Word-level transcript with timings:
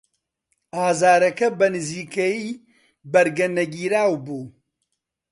ئازارەکە 0.79 1.47
بەنزیکەیی 1.59 2.59
بەرگەنەگیراو 3.11 4.13
بوو. 4.25 4.45